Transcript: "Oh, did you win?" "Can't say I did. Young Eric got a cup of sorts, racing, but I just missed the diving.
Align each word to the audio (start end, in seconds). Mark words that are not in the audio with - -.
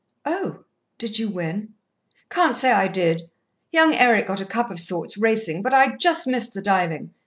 "Oh, 0.25 0.63
did 0.97 1.19
you 1.19 1.29
win?" 1.29 1.75
"Can't 2.31 2.55
say 2.55 2.71
I 2.71 2.87
did. 2.87 3.21
Young 3.71 3.93
Eric 3.93 4.25
got 4.25 4.41
a 4.41 4.45
cup 4.47 4.71
of 4.71 4.79
sorts, 4.79 5.15
racing, 5.15 5.61
but 5.61 5.75
I 5.75 5.95
just 5.95 6.25
missed 6.25 6.55
the 6.55 6.61
diving. 6.63 7.13